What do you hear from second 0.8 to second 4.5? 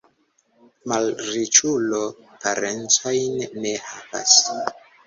Malriĉulo parencojn ne havas.